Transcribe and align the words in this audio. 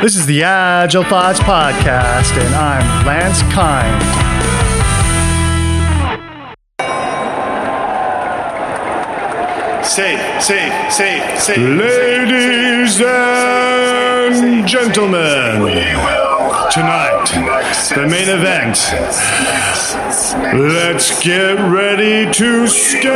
This 0.00 0.14
is 0.14 0.26
the 0.26 0.44
Agile 0.44 1.02
Thoughts 1.02 1.40
Podcast, 1.40 2.30
and 2.40 2.54
I'm 2.54 3.04
Lancer 3.04 3.44
Kind. 3.46 4.00
Safe, 9.84 10.20
safe, 10.40 10.92
safe, 10.92 11.40
safe. 11.40 11.58
Ladies 11.58 13.00
and 14.40 14.68
gentlemen, 14.68 15.62
tonight, 16.70 17.24
the 17.94 18.06
main 18.06 18.28
event. 18.28 18.76
Let's 20.54 21.22
get 21.22 21.54
ready 21.70 22.30
to 22.32 22.66
scale 22.66 23.12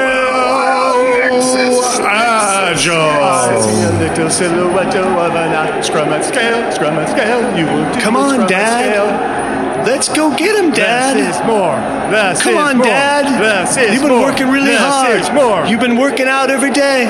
Agile. 2.05 3.99
Little 3.99 4.31
silhouette 4.31 4.95
of 4.97 5.35
an 5.35 5.83
scrum 5.83 6.13
and 6.13 6.25
scale, 6.25 6.73
scrum 6.73 6.99
and 6.99 7.09
scale. 7.09 7.59
You 7.59 7.67
will 7.67 8.01
Come 8.01 8.17
on, 8.17 8.47
Dad. 8.49 9.87
Let's 9.87 10.09
go 10.09 10.35
get 10.37 10.57
him, 10.63 10.71
Dad. 10.71 11.17
is 11.17 11.37
more. 11.47 11.77
Less 12.13 12.43
Come 12.43 12.57
on, 12.57 12.77
more. 12.79 12.87
Dad. 12.87 13.41
Less 13.41 13.77
is 13.77 13.93
You've 13.93 14.03
been 14.03 14.13
more. 14.13 14.23
working 14.23 14.49
really 14.49 14.71
Less 14.71 14.81
hard. 14.81 15.21
is 15.21 15.31
more. 15.31 15.67
You've 15.67 15.81
been 15.81 15.97
working 15.99 16.27
out 16.29 16.51
every 16.51 16.71
day. 16.71 17.07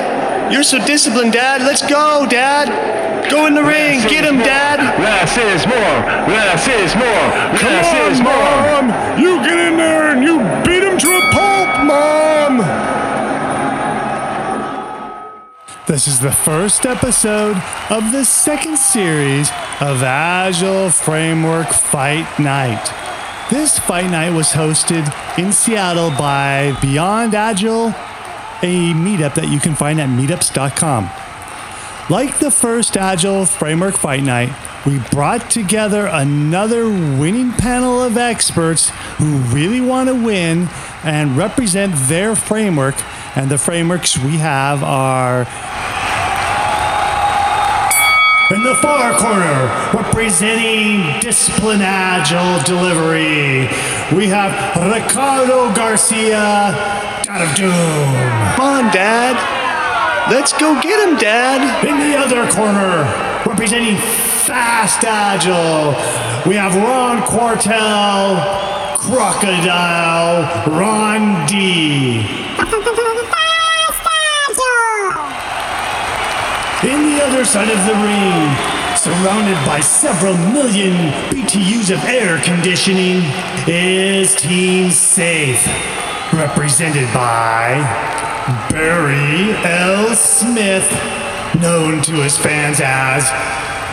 You're 0.53 0.61
so 0.61 0.77
disciplined, 0.85 1.33
Dad. 1.33 1.61
Let's 1.63 1.81
go, 1.81 2.27
Dad. 2.29 2.69
Go 3.31 3.47
in 3.47 3.55
the 3.55 3.63
ring. 3.63 4.01
Get 4.01 4.23
him, 4.23 4.37
Dad. 4.37 4.77
Less 5.01 5.33
is 5.35 5.65
more. 5.65 5.97
Less 6.29 6.67
is 6.67 6.93
more. 6.93 7.57
Come 7.57 7.73
Less 7.73 7.89
on, 7.89 8.11
is 8.11 8.21
more. 8.21 8.85
Mom. 8.85 9.19
You 9.19 9.37
get 9.41 9.57
in 9.57 9.77
there 9.77 10.13
and 10.13 10.23
you 10.23 10.37
beat 10.63 10.83
him 10.83 10.99
to 10.99 11.09
a 11.09 11.21
pulp, 11.31 11.85
Mom. 11.89 12.59
This 15.87 16.07
is 16.07 16.19
the 16.19 16.31
first 16.31 16.85
episode 16.85 17.57
of 17.89 18.11
the 18.11 18.23
second 18.23 18.77
series 18.77 19.49
of 19.81 20.03
Agile 20.03 20.91
Framework 20.91 21.69
Fight 21.69 22.27
Night. 22.39 22.93
This 23.49 23.79
fight 23.79 24.11
night 24.11 24.29
was 24.33 24.49
hosted 24.49 25.11
in 25.39 25.51
Seattle 25.51 26.11
by 26.11 26.77
Beyond 26.79 27.33
Agile, 27.33 27.93
a 28.61 28.93
meetup 28.93 29.35
that 29.35 29.49
you 29.49 29.59
can 29.59 29.75
find 29.75 29.99
at 29.99 30.09
meetups.com. 30.09 31.09
Like 32.09 32.39
the 32.39 32.51
first 32.51 32.97
Agile 32.97 33.45
Framework 33.45 33.95
Fight 33.95 34.23
Night, 34.23 34.53
we 34.85 34.99
brought 35.11 35.49
together 35.49 36.07
another 36.07 36.89
winning 36.89 37.53
panel 37.53 38.01
of 38.01 38.17
experts 38.17 38.89
who 39.17 39.37
really 39.55 39.79
want 39.79 40.09
to 40.09 40.15
win 40.15 40.67
and 41.03 41.37
represent 41.37 41.93
their 42.09 42.35
framework. 42.35 42.95
And 43.37 43.49
the 43.49 43.57
frameworks 43.57 44.17
we 44.17 44.37
have 44.37 44.83
are 44.83 45.47
in 48.53 48.61
the 48.61 48.75
far 48.75 49.17
corner, 49.17 49.97
representing 49.97 51.21
Disciplined 51.21 51.81
Agile 51.81 52.61
Delivery, 52.63 53.67
we 54.15 54.27
have 54.27 54.51
Ricardo 54.93 55.73
Garcia, 55.73 57.22
God 57.33 57.49
of 57.49 57.55
Doom. 57.55 58.53
Come 58.53 58.85
on, 58.85 58.93
Dad. 58.93 59.33
Let's 60.29 60.53
go 60.53 60.79
get 60.79 61.01
him, 61.01 61.17
Dad. 61.17 61.83
In 61.83 61.97
the 61.97 62.15
other 62.15 62.45
corner, 62.53 63.09
representing 63.49 63.97
Fast 64.45 65.03
Agile, 65.03 65.97
we 66.47 66.53
have 66.53 66.75
Ron 66.75 67.23
Quartel, 67.23 68.37
Crocodile, 68.99 70.45
Ron 70.77 71.47
D. 71.47 72.19
In 76.85 76.99
the 77.01 77.23
other 77.23 77.45
side 77.45 77.69
of 77.69 77.81
the 77.87 77.95
ring, 77.97 78.93
surrounded 78.95 79.57
by 79.65 79.79
several 79.79 80.37
million 80.37 80.93
BTUs 81.31 81.89
of 81.91 82.03
air 82.05 82.37
conditioning, 82.43 83.23
is 83.65 84.35
Team 84.35 84.91
Safe, 84.91 85.65
represented 86.33 87.11
by 87.13 87.77
Barry 88.69 89.51
L. 89.65 90.15
Smith, 90.15 90.89
known 91.59 92.01
to 92.03 92.13
his 92.23 92.37
fans 92.37 92.79
as 92.81 93.29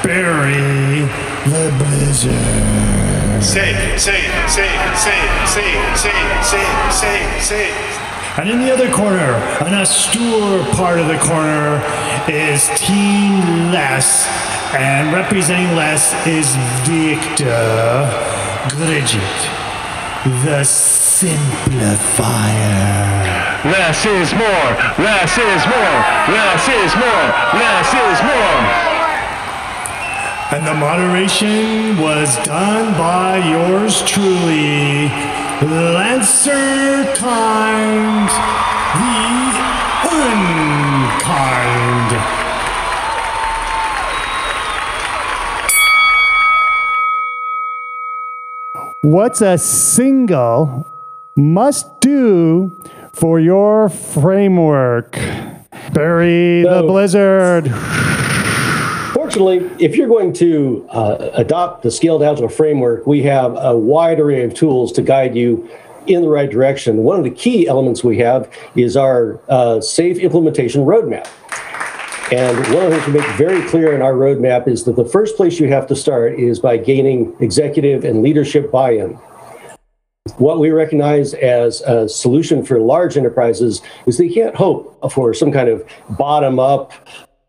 Barry 0.04 1.06
the 1.44 1.74
Blizzard. 1.78 3.42
Safe, 3.42 4.00
safe, 4.00 4.50
safe, 4.50 4.98
safe, 4.98 5.48
safe, 5.48 5.96
safe, 5.96 6.44
safe, 6.44 6.92
safe, 6.92 7.42
safe. 7.42 8.00
And 8.38 8.48
in 8.48 8.60
the 8.60 8.72
other 8.72 8.90
corner, 8.90 9.34
an 9.60 9.74
austere 9.74 10.64
part 10.74 10.98
of 10.98 11.08
the 11.08 11.18
corner, 11.18 11.82
is 12.28 12.68
Team 12.76 13.70
Less. 13.72 14.26
And 14.72 15.12
representing 15.12 15.74
Less 15.74 16.14
is 16.26 16.54
Viktor 16.86 18.08
Grgic, 18.70 19.59
the 20.24 20.60
Simplifier. 20.60 21.30
Less 23.64 24.04
is 24.04 24.34
more. 24.34 24.70
Less 25.00 25.38
is 25.38 25.66
more. 25.66 25.96
Less 26.28 26.68
is 26.68 26.94
more. 26.96 27.26
Less 27.56 27.88
is 27.94 28.20
more. 28.28 28.90
And 30.52 30.66
the 30.66 30.74
moderation 30.74 31.96
was 32.02 32.36
done 32.44 32.92
by 32.98 33.38
yours 33.38 34.02
truly, 34.02 35.08
Lancer 35.62 37.06
Kind, 37.14 38.28
What's 49.02 49.40
a 49.40 49.56
single 49.56 50.86
must 51.34 52.00
do 52.00 52.76
for 53.14 53.40
your 53.40 53.88
framework? 53.88 55.12
Barry 55.94 56.64
the 56.64 56.84
Blizzard. 56.86 57.70
Fortunately, 59.14 59.56
if 59.82 59.96
you're 59.96 60.06
going 60.06 60.34
to 60.34 60.86
uh, 60.90 61.30
adopt 61.32 61.82
the 61.82 61.90
Scaled 61.90 62.22
Agile 62.22 62.50
framework, 62.50 63.06
we 63.06 63.22
have 63.22 63.56
a 63.56 63.74
wide 63.74 64.20
array 64.20 64.44
of 64.44 64.52
tools 64.52 64.92
to 64.92 65.00
guide 65.00 65.34
you 65.34 65.66
in 66.06 66.20
the 66.20 66.28
right 66.28 66.50
direction. 66.50 66.98
One 66.98 67.16
of 67.16 67.24
the 67.24 67.30
key 67.30 67.66
elements 67.66 68.04
we 68.04 68.18
have 68.18 68.52
is 68.76 68.98
our 68.98 69.40
uh, 69.48 69.80
safe 69.80 70.18
implementation 70.18 70.84
roadmap. 70.84 71.26
And 72.32 72.56
one 72.72 72.84
of 72.84 72.90
the 72.90 73.00
things 73.00 73.06
we 73.08 73.20
make 73.20 73.28
very 73.36 73.68
clear 73.68 73.92
in 73.92 74.02
our 74.02 74.12
roadmap 74.12 74.68
is 74.68 74.84
that 74.84 74.94
the 74.94 75.04
first 75.04 75.36
place 75.36 75.58
you 75.58 75.66
have 75.68 75.88
to 75.88 75.96
start 75.96 76.34
is 76.38 76.60
by 76.60 76.76
gaining 76.76 77.34
executive 77.40 78.04
and 78.04 78.22
leadership 78.22 78.70
buy 78.70 78.92
in. 78.92 79.18
What 80.36 80.60
we 80.60 80.70
recognize 80.70 81.34
as 81.34 81.80
a 81.80 82.08
solution 82.08 82.64
for 82.64 82.78
large 82.78 83.16
enterprises 83.16 83.82
is 84.06 84.16
they 84.16 84.28
can't 84.28 84.54
hope 84.54 85.10
for 85.10 85.34
some 85.34 85.50
kind 85.50 85.68
of 85.68 85.84
bottom 86.10 86.60
up, 86.60 86.92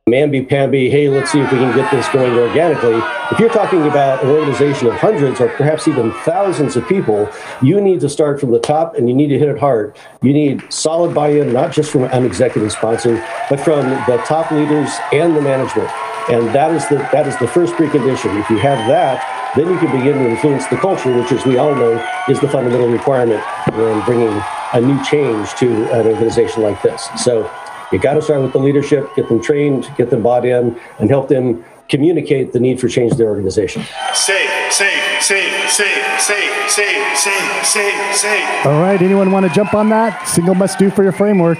mamby 0.09 0.49
pamby, 0.49 0.89
hey, 0.89 1.09
let's 1.09 1.31
see 1.31 1.39
if 1.39 1.51
we 1.51 1.59
can 1.59 1.75
get 1.75 1.89
this 1.91 2.09
going 2.09 2.33
organically. 2.33 2.99
If 3.31 3.39
you're 3.39 3.49
talking 3.49 3.83
about 3.83 4.23
an 4.23 4.31
organization 4.31 4.87
of 4.87 4.95
hundreds 4.95 5.39
or 5.39 5.47
perhaps 5.49 5.87
even 5.87 6.11
thousands 6.25 6.75
of 6.75 6.87
people, 6.89 7.29
you 7.61 7.79
need 7.79 8.01
to 8.01 8.09
start 8.09 8.39
from 8.39 8.49
the 8.49 8.59
top 8.59 8.95
and 8.95 9.07
you 9.07 9.13
need 9.13 9.27
to 9.27 9.37
hit 9.37 9.47
it 9.47 9.59
hard. 9.59 9.95
You 10.23 10.33
need 10.33 10.63
solid 10.73 11.13
buy 11.13 11.29
in, 11.29 11.53
not 11.53 11.71
just 11.71 11.91
from 11.91 12.05
an 12.05 12.25
executive 12.25 12.71
sponsor, 12.71 13.23
but 13.47 13.59
from 13.59 13.89
the 14.07 14.21
top 14.25 14.49
leaders 14.51 14.89
and 15.13 15.35
the 15.35 15.41
management. 15.41 15.89
And 16.29 16.47
that 16.49 16.71
is 16.71 16.87
the 16.89 16.97
that 17.11 17.27
is 17.27 17.37
the 17.37 17.47
first 17.47 17.73
precondition. 17.73 18.39
If 18.39 18.49
you 18.49 18.57
have 18.57 18.87
that, 18.87 19.53
then 19.55 19.69
you 19.69 19.77
can 19.77 19.95
begin 19.95 20.17
to 20.17 20.29
influence 20.29 20.65
the 20.67 20.77
culture, 20.77 21.15
which, 21.15 21.31
as 21.31 21.45
we 21.45 21.57
all 21.57 21.75
know, 21.75 22.03
is 22.27 22.39
the 22.39 22.49
fundamental 22.49 22.89
requirement 22.89 23.43
when 23.73 24.03
bringing 24.05 24.41
a 24.73 24.81
new 24.81 25.03
change 25.03 25.53
to 25.55 25.91
an 25.93 26.07
organization 26.07 26.63
like 26.63 26.81
this. 26.81 27.07
So 27.23 27.49
you 27.91 27.99
got 27.99 28.13
to 28.13 28.21
start 28.21 28.41
with 28.41 28.53
the 28.53 28.59
leadership, 28.59 29.09
get 29.15 29.27
them 29.27 29.41
trained, 29.41 29.91
get 29.97 30.09
them 30.09 30.23
bought 30.23 30.45
in, 30.45 30.79
and 30.99 31.09
help 31.09 31.27
them 31.27 31.63
communicate 31.89 32.53
the 32.53 32.59
need 32.59 32.79
for 32.79 32.87
change 32.87 33.11
in 33.11 33.17
their 33.17 33.27
organization. 33.27 33.83
Safe, 34.13 34.49
safe, 34.71 35.21
safe, 35.21 35.69
safe, 35.69 36.19
safe, 36.19 36.69
safe, 36.69 37.17
safe, 37.17 37.65
safe, 37.65 38.15
safe. 38.15 38.65
All 38.65 38.81
right, 38.81 39.01
anyone 39.01 39.31
want 39.31 39.45
to 39.45 39.53
jump 39.53 39.73
on 39.73 39.89
that? 39.89 40.25
Single 40.27 40.55
must 40.55 40.79
do 40.79 40.89
for 40.89 41.03
your 41.03 41.11
framework. 41.11 41.59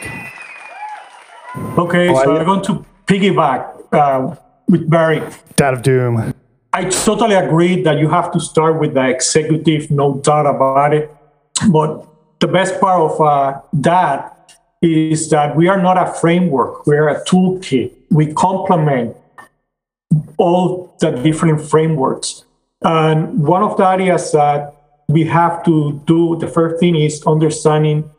Okay, 1.77 2.07
so 2.07 2.37
I'm 2.37 2.45
going 2.45 2.63
to 2.63 2.85
piggyback 3.05 3.83
uh, 3.91 4.35
with 4.69 4.89
Barry. 4.89 5.21
Dad 5.57 5.73
of 5.73 5.81
Doom. 5.81 6.33
I 6.71 6.85
totally 6.85 7.35
agree 7.35 7.81
that 7.83 7.99
you 7.99 8.07
have 8.07 8.31
to 8.31 8.39
start 8.39 8.79
with 8.79 8.93
the 8.93 9.09
executive, 9.09 9.91
no 9.91 10.15
doubt 10.19 10.45
about 10.45 10.93
it. 10.93 11.13
But 11.69 12.07
the 12.39 12.47
best 12.47 12.79
part 12.79 13.01
of 13.01 13.19
uh, 13.19 13.61
that 13.73 14.40
is 14.81 15.29
that 15.29 15.55
we 15.55 15.67
are 15.67 15.81
not 15.81 15.97
a 15.97 16.11
framework, 16.13 16.87
we're 16.87 17.07
a 17.07 17.23
toolkit. 17.25 17.91
We 18.09 18.33
complement 18.33 19.15
all 20.37 20.95
the 20.99 21.11
different 21.11 21.61
frameworks. 21.61 22.43
And 22.81 23.43
one 23.43 23.61
of 23.61 23.77
the 23.77 23.87
areas 23.87 24.31
that 24.31 24.73
we 25.07 25.23
have 25.25 25.63
to 25.65 26.01
do, 26.05 26.37
the 26.37 26.47
first 26.47 26.79
thing 26.79 26.95
is 26.95 27.23
understanding 27.27 28.09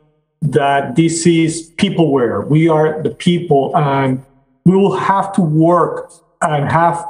that 0.41 0.95
this 0.97 1.27
is 1.27 1.71
peopleware. 1.77 2.47
We 2.47 2.69
are 2.69 3.03
the 3.03 3.11
people, 3.11 3.77
and 3.77 4.25
we 4.65 4.77
will 4.77 4.97
have 4.97 5.33
to 5.35 5.41
work 5.41 6.13
and 6.41 6.71
have 6.71 7.05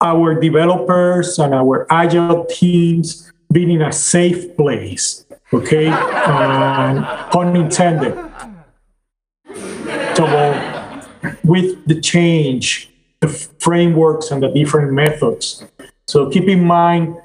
our 0.00 0.38
developers 0.40 1.38
and 1.38 1.54
our 1.54 1.86
agile 1.90 2.44
teams 2.46 3.30
being 3.52 3.70
in 3.70 3.82
a 3.82 3.92
safe 3.92 4.56
place. 4.56 5.24
Okay, 5.52 5.86
um, 5.88 7.04
pun 7.30 7.54
intended. 7.54 8.14
So 10.16 10.24
with 11.44 11.86
the 11.86 12.00
change, 12.00 12.90
the 13.20 13.28
frameworks 13.28 14.30
and 14.30 14.42
the 14.42 14.48
different 14.48 14.92
methods. 14.92 15.64
So 16.06 16.30
keep 16.30 16.48
in 16.48 16.64
mind, 16.64 17.16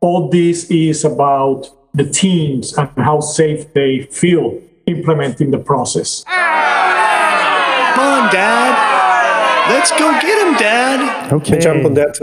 all 0.00 0.28
this 0.28 0.70
is 0.70 1.04
about 1.04 1.68
the 1.94 2.04
teams 2.04 2.76
and 2.76 2.90
how 2.96 3.20
safe 3.20 3.72
they 3.72 4.02
feel 4.10 4.60
implementing 4.86 5.50
the 5.50 5.58
process. 5.58 6.24
Come 6.24 6.34
on, 8.08 8.32
Dad. 8.32 9.70
Let's 9.70 9.90
go 9.90 10.12
get 10.20 10.46
him, 10.46 10.54
Dad. 10.54 11.32
Okay. 11.32 11.58
jump 11.58 11.84
on 11.84 11.94
that. 11.94 12.18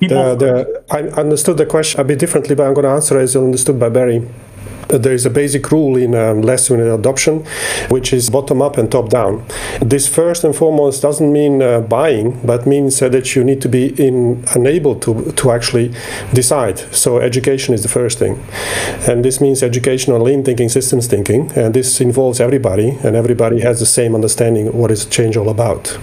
The, 0.00 0.34
the, 0.36 0.82
I 0.90 1.00
understood 1.20 1.56
the 1.56 1.66
question 1.66 2.00
a 2.00 2.04
bit 2.04 2.18
differently, 2.18 2.54
but 2.54 2.66
I'm 2.66 2.74
going 2.74 2.84
to 2.84 2.90
answer 2.90 3.18
as 3.18 3.36
understood 3.36 3.78
by 3.78 3.88
Barry. 3.88 4.28
Uh, 4.88 4.98
There 4.98 5.14
is 5.14 5.26
a 5.26 5.30
basic 5.30 5.72
rule 5.72 5.96
in 5.96 6.14
um, 6.14 6.42
lesson 6.42 6.78
in 6.80 6.86
adoption, 6.86 7.44
which 7.88 8.12
is 8.12 8.30
bottom 8.30 8.62
up 8.62 8.78
and 8.78 8.88
top 8.88 9.08
down. 9.08 9.44
This 9.80 10.06
first 10.06 10.44
and 10.44 10.54
foremost 10.54 11.02
doesn't 11.02 11.32
mean 11.32 11.60
uh, 11.60 11.80
buying, 11.80 12.38
but 12.44 12.66
means 12.66 13.02
uh, 13.02 13.08
that 13.08 13.34
you 13.34 13.42
need 13.42 13.60
to 13.62 13.68
be 13.68 13.86
in, 13.98 14.44
enabled 14.54 15.02
to, 15.02 15.32
to 15.32 15.50
actually 15.50 15.92
decide. 16.32 16.78
So 16.94 17.18
education 17.18 17.74
is 17.74 17.82
the 17.82 17.88
first 17.88 18.18
thing, 18.18 18.38
and 19.08 19.24
this 19.24 19.40
means 19.40 19.62
education 19.62 20.14
on 20.14 20.22
lean 20.22 20.44
thinking, 20.44 20.68
systems 20.68 21.08
thinking, 21.08 21.50
and 21.56 21.74
this 21.74 22.00
involves 22.00 22.38
everybody, 22.40 22.90
and 23.02 23.16
everybody 23.16 23.62
has 23.62 23.78
the 23.80 23.86
same 23.86 24.14
understanding 24.14 24.72
what 24.72 24.90
is 24.90 25.04
change 25.06 25.36
all 25.36 25.48
about. 25.48 25.98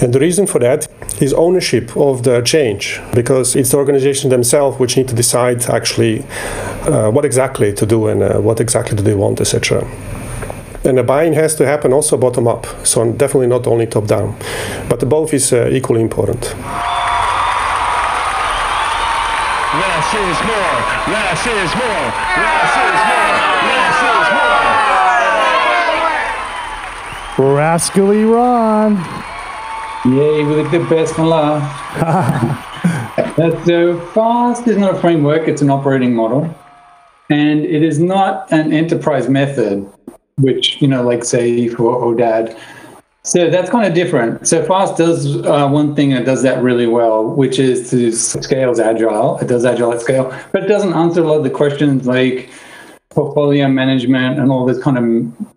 And 0.00 0.12
the 0.12 0.18
reason 0.18 0.46
for 0.46 0.58
that 0.58 0.88
is 1.20 1.32
ownership 1.32 1.96
of 1.96 2.22
the 2.22 2.42
change, 2.42 3.00
because 3.14 3.56
it's 3.56 3.70
the 3.70 3.76
organization 3.76 4.30
themselves 4.30 4.78
which 4.78 4.96
need 4.96 5.08
to 5.08 5.14
decide 5.14 5.68
actually 5.68 6.22
uh, 6.88 7.10
what 7.10 7.24
exactly 7.24 7.72
to 7.72 7.86
do 7.86 8.08
and 8.08 8.22
uh, 8.22 8.38
what 8.40 8.60
exactly 8.60 8.96
do 8.96 9.02
they 9.02 9.14
want, 9.14 9.40
etc. 9.40 9.84
And 10.84 10.98
the 10.98 11.02
buying 11.02 11.32
has 11.32 11.54
to 11.56 11.66
happen 11.66 11.92
also 11.92 12.16
bottom 12.16 12.46
up, 12.46 12.66
so 12.86 13.12
definitely 13.12 13.48
not 13.48 13.66
only 13.66 13.86
top 13.86 14.06
down, 14.06 14.36
but 14.88 15.08
both 15.08 15.34
is 15.34 15.52
uh, 15.52 15.68
equally 15.72 16.00
important. 16.00 16.54
Less 19.74 20.14
is 20.14 20.38
more. 20.46 20.78
Less 21.10 21.46
is 21.46 21.74
more. 21.74 22.12
Less 22.38 22.76
is 22.86 23.00
more. 23.10 23.34
Less 23.66 24.00
is 24.14 24.28
more. 27.38 27.54
Rascally 27.56 28.24
Ron. 28.24 29.15
Yay, 30.12 30.44
with 30.44 30.70
the 30.70 30.78
best 30.88 31.18
one 31.18 31.28
last. 31.28 32.62
Uh, 33.38 33.64
so 33.66 34.00
FAST 34.14 34.66
is 34.66 34.78
not 34.78 34.94
a 34.94 34.98
framework, 34.98 35.46
it's 35.46 35.60
an 35.60 35.68
operating 35.68 36.14
model. 36.14 36.48
And 37.28 37.66
it 37.66 37.82
is 37.82 37.98
not 37.98 38.50
an 38.50 38.72
enterprise 38.72 39.28
method, 39.28 39.86
which, 40.38 40.80
you 40.80 40.88
know, 40.88 41.02
like 41.02 41.20
SAFe 41.20 41.78
or 41.78 42.14
DAD. 42.14 42.56
So 43.24 43.50
that's 43.50 43.68
kind 43.68 43.86
of 43.86 43.92
different. 43.92 44.48
So 44.48 44.64
FAST 44.64 44.96
does 44.96 45.44
uh, 45.44 45.68
one 45.68 45.94
thing 45.94 46.12
and 46.12 46.22
it 46.22 46.24
does 46.24 46.42
that 46.44 46.62
really 46.62 46.86
well, 46.86 47.26
which 47.26 47.58
is 47.58 47.90
to 47.90 48.10
scales 48.12 48.80
agile. 48.80 49.38
It 49.40 49.48
does 49.48 49.66
agile 49.66 49.92
at 49.92 50.00
scale, 50.00 50.34
but 50.52 50.62
it 50.64 50.68
doesn't 50.68 50.94
answer 50.94 51.20
a 51.22 51.24
lot 51.24 51.36
of 51.36 51.44
the 51.44 51.50
questions 51.50 52.06
like 52.06 52.48
portfolio 53.16 53.66
management 53.66 54.38
and 54.38 54.52
all 54.52 54.66
this 54.66 54.80
kind 54.80 54.98
of 54.98 55.04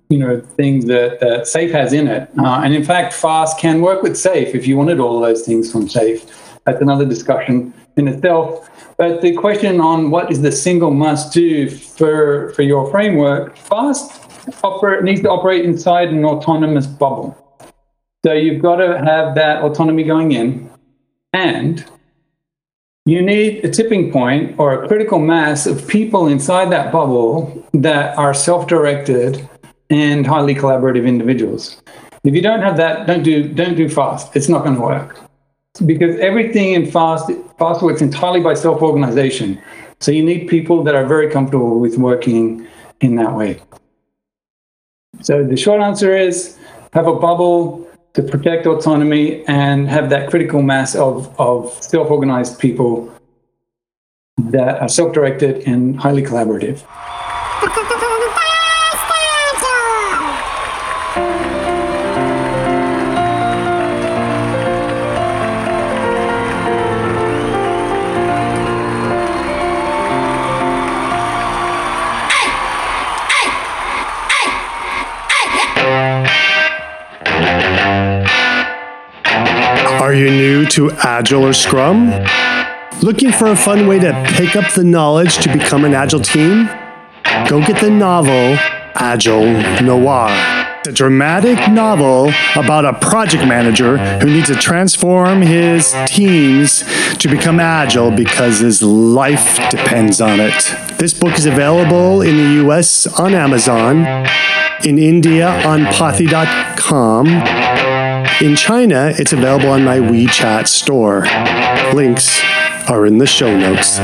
you 0.10 0.18
know 0.18 0.40
things 0.40 0.86
that, 0.86 1.20
that 1.20 1.46
safe 1.46 1.72
has 1.72 1.92
in 1.92 2.08
it. 2.08 2.30
Uh, 2.40 2.62
and 2.64 2.74
in 2.74 2.84
fact 2.84 3.14
fast 3.14 3.60
can 3.60 3.82
work 3.82 4.02
with 4.02 4.16
safe 4.18 4.56
if 4.56 4.66
you 4.66 4.78
wanted 4.78 5.00
all 5.00 5.20
those 5.20 5.46
things 5.46 5.72
from 5.72 5.88
safe. 5.88 6.26
That's 6.66 6.82
another 6.82 7.06
discussion 7.06 7.74
in 7.98 8.08
itself. 8.08 8.70
But 8.98 9.22
the 9.22 9.34
question 9.36 9.82
on 9.82 10.10
what 10.10 10.32
is 10.32 10.42
the 10.42 10.52
single 10.52 10.92
must 10.92 11.34
do 11.34 11.70
for 11.70 12.54
for 12.54 12.64
your 12.64 12.90
framework 12.90 13.58
fast 13.58 14.06
needs 15.04 15.22
to 15.22 15.30
operate 15.30 15.66
inside 15.66 16.08
an 16.10 16.24
autonomous 16.26 16.88
bubble. 16.88 17.36
So 18.26 18.34
you've 18.34 18.62
got 18.62 18.78
to 18.78 18.98
have 18.98 19.36
that 19.36 19.64
autonomy 19.64 20.04
going 20.04 20.32
in 20.32 20.70
and 21.34 21.86
you 23.10 23.22
need 23.22 23.64
a 23.66 23.70
tipping 23.70 24.12
point 24.12 24.56
or 24.60 24.84
a 24.84 24.88
critical 24.88 25.20
mass 25.20 25.66
of 25.66 25.88
people 25.88 26.28
inside 26.28 26.72
that 26.72 26.92
bubble 26.92 27.66
that 27.74 28.18
are 28.18 28.34
self-directed 28.34 29.48
and 29.90 30.28
highly 30.28 30.54
collaborative 30.54 31.08
individuals. 31.08 31.82
If 32.24 32.36
you 32.36 32.42
don't 32.42 32.62
have 32.62 32.78
that, 32.78 33.08
don't 33.08 33.24
do 33.24 33.48
don't 33.48 33.76
do 33.76 33.90
fast. 33.90 34.36
It's 34.36 34.50
not 34.50 34.64
going 34.64 34.76
to 34.76 34.82
work 34.82 35.20
because 35.86 36.20
everything 36.20 36.74
in 36.74 36.92
fast 36.92 37.32
fast 37.58 37.82
works 37.82 38.02
entirely 38.02 38.42
by 38.42 38.54
self-organization. 38.54 39.62
So 40.00 40.12
you 40.12 40.24
need 40.24 40.48
people 40.48 40.84
that 40.84 40.96
are 40.96 41.06
very 41.06 41.30
comfortable 41.30 41.80
with 41.80 41.98
working 41.98 42.68
in 43.02 43.16
that 43.16 43.34
way. 43.34 43.62
So 45.22 45.44
the 45.44 45.58
short 45.58 45.82
answer 45.82 46.16
is 46.16 46.58
have 46.94 47.08
a 47.08 47.16
bubble 47.16 47.89
to 48.20 48.28
protect 48.30 48.68
autonomy 48.68 49.46
and 49.46 49.88
have 49.88 50.10
that 50.10 50.30
critical 50.30 50.62
mass 50.62 50.94
of, 50.94 51.34
of 51.40 51.72
self-organized 51.82 52.60
people 52.60 53.14
that 54.38 54.82
are 54.82 54.90
self-directed 54.90 55.66
and 55.66 55.98
highly 55.98 56.22
collaborative. 56.22 56.84
to 80.80 80.90
Agile 81.00 81.46
or 81.48 81.52
Scrum? 81.52 82.10
Looking 83.02 83.34
for 83.34 83.48
a 83.48 83.56
fun 83.56 83.86
way 83.86 84.00
to 84.00 84.14
pick 84.30 84.56
up 84.56 84.74
the 84.74 84.84
knowledge 84.86 85.38
to 85.40 85.52
become 85.52 85.84
an 85.84 85.94
Agile 85.94 86.22
team? 86.22 86.68
Go 87.50 87.60
get 87.60 87.82
the 87.82 87.90
novel 87.90 88.58
Agile 88.96 89.82
Noir. 89.82 90.30
A 90.88 90.92
dramatic 90.94 91.70
novel 91.70 92.32
about 92.56 92.86
a 92.86 92.94
project 92.94 93.46
manager 93.46 93.98
who 94.20 94.28
needs 94.28 94.48
to 94.48 94.56
transform 94.56 95.42
his 95.42 95.94
teams 96.08 96.86
to 97.18 97.28
become 97.28 97.60
agile 97.60 98.12
because 98.12 98.60
his 98.60 98.82
life 98.82 99.58
depends 99.70 100.22
on 100.22 100.40
it. 100.40 100.76
This 100.98 101.14
book 101.14 101.38
is 101.38 101.46
available 101.46 102.22
in 102.22 102.38
the 102.38 102.66
US 102.66 103.06
on 103.06 103.34
Amazon, 103.34 104.06
in 104.86 104.98
India 104.98 105.50
on 105.66 105.82
Pothi.com, 105.88 107.26
in 108.42 108.56
China, 108.56 109.12
it's 109.18 109.34
available 109.34 109.70
on 109.70 109.84
my 109.84 109.98
WeChat 109.98 110.68
store. 110.68 111.24
Links 111.94 112.42
are 112.90 113.06
in 113.06 113.18
the 113.18 113.28
show 113.28 113.58
notes. 113.58 114.00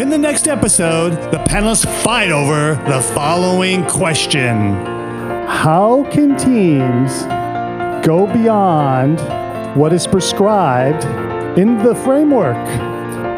In 0.00 0.10
the 0.10 0.18
next 0.18 0.48
episode, 0.48 1.12
the 1.30 1.38
panelists 1.48 1.86
fight 2.02 2.30
over 2.32 2.74
the 2.90 3.00
following 3.14 3.84
question 3.86 4.72
How 5.46 6.04
can 6.10 6.36
teams 6.36 7.22
go 8.04 8.26
beyond 8.26 9.20
what 9.76 9.92
is 9.92 10.08
prescribed 10.08 11.04
in 11.56 11.78
the 11.78 11.94
framework? 11.94 12.56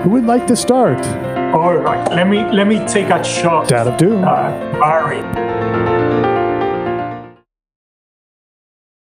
Who 0.02 0.10
would 0.10 0.24
like 0.24 0.46
to 0.46 0.56
start? 0.56 1.04
All 1.52 1.76
right, 1.76 2.12
let 2.12 2.28
me 2.28 2.44
let 2.52 2.66
me 2.68 2.78
take 2.86 3.08
a 3.08 3.24
shot. 3.24 3.66
Dad 3.68 3.88
of 3.88 3.96
Doom. 3.98 4.22
Uh, 4.24 4.50
Barry. 4.78 5.79